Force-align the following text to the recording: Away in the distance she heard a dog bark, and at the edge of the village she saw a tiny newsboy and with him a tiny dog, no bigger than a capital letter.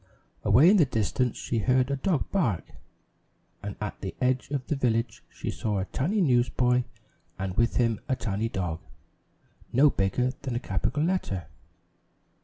Away 0.43 0.71
in 0.71 0.77
the 0.77 0.85
distance 0.85 1.37
she 1.37 1.59
heard 1.59 1.91
a 1.91 1.95
dog 1.95 2.31
bark, 2.31 2.63
and 3.61 3.75
at 3.79 4.01
the 4.01 4.15
edge 4.19 4.49
of 4.49 4.65
the 4.65 4.75
village 4.75 5.21
she 5.29 5.51
saw 5.51 5.77
a 5.77 5.85
tiny 5.85 6.21
newsboy 6.21 6.85
and 7.37 7.55
with 7.55 7.75
him 7.75 7.99
a 8.09 8.15
tiny 8.15 8.49
dog, 8.49 8.79
no 9.71 9.91
bigger 9.91 10.31
than 10.41 10.55
a 10.55 10.59
capital 10.59 11.03
letter. 11.03 11.45